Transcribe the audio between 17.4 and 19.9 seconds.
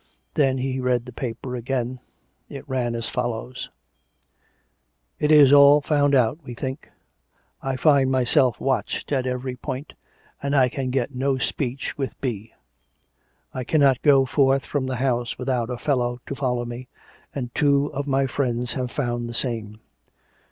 two of my friends have found the same.